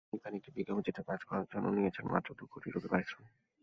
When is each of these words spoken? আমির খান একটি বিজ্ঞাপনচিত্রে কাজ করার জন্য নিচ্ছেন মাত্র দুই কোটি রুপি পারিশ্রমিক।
আমির 0.05 0.21
খান 0.23 0.33
একটি 0.35 0.49
বিজ্ঞাপনচিত্রে 0.57 1.03
কাজ 1.09 1.19
করার 1.27 1.45
জন্য 1.51 1.65
নিচ্ছেন 1.75 2.05
মাত্র 2.13 2.29
দুই 2.39 2.47
কোটি 2.53 2.67
রুপি 2.69 2.87
পারিশ্রমিক। 2.93 3.33